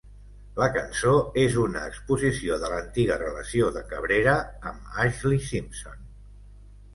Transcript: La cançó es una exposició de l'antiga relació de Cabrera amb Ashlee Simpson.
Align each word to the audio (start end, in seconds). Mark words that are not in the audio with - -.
La 0.59 0.67
cançó 0.75 1.11
es 1.41 1.57
una 1.63 1.83
exposició 1.89 2.57
de 2.63 2.71
l'antiga 2.71 3.19
relació 3.25 3.69
de 3.77 3.85
Cabrera 3.93 4.35
amb 4.73 4.97
Ashlee 5.05 5.47
Simpson. 5.51 6.03